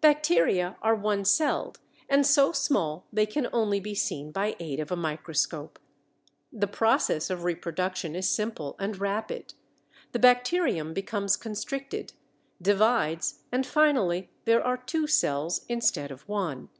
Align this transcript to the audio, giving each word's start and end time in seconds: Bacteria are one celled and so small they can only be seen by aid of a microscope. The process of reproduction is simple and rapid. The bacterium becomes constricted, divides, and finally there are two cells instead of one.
Bacteria 0.00 0.78
are 0.80 0.94
one 0.94 1.26
celled 1.26 1.78
and 2.08 2.26
so 2.26 2.52
small 2.52 3.04
they 3.12 3.26
can 3.26 3.48
only 3.52 3.80
be 3.80 3.94
seen 3.94 4.32
by 4.32 4.56
aid 4.58 4.80
of 4.80 4.90
a 4.90 4.96
microscope. 4.96 5.78
The 6.50 6.66
process 6.66 7.28
of 7.28 7.44
reproduction 7.44 8.16
is 8.16 8.26
simple 8.26 8.76
and 8.78 8.98
rapid. 8.98 9.52
The 10.12 10.18
bacterium 10.20 10.94
becomes 10.94 11.36
constricted, 11.36 12.14
divides, 12.62 13.40
and 13.52 13.66
finally 13.66 14.30
there 14.46 14.64
are 14.64 14.78
two 14.78 15.06
cells 15.06 15.66
instead 15.68 16.10
of 16.10 16.26
one. 16.26 16.70